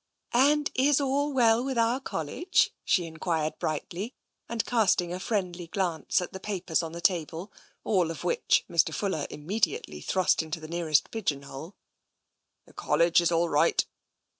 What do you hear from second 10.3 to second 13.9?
into the nearest pigeon hole." The College is all right."